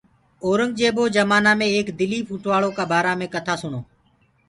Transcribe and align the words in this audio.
اورنٚگجيبو 0.45 1.03
جمآنآ 1.15 1.53
مي 1.59 1.67
ايڪ 1.73 1.87
دليٚڦ 1.99 2.27
اوٽواݪو 2.31 2.69
بآرآ 2.91 3.13
مي 3.19 3.27
ڪٿا 3.33 3.55
سُڻو 3.61 3.81